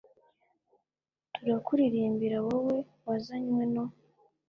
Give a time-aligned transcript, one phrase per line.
[1.33, 2.75] turakuririmbira, wowe
[3.07, 3.83] wazanywe no